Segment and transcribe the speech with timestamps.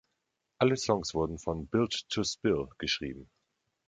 [0.57, 3.29] Alle Songs wurden von Built To Spill geschrieben.